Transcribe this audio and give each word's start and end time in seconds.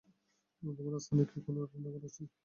তোমার 0.63 0.93
আস্তানায় 0.95 1.27
কি 1.31 1.37
কোনো 1.45 1.59
রান্নাঘর 1.63 2.03
আছে? 2.09 2.21